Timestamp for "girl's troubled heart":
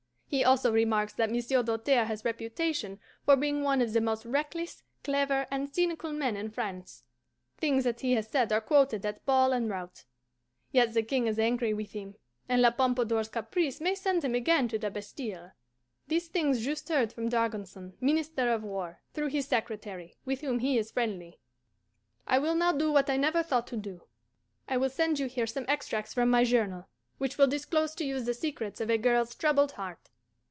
28.97-30.07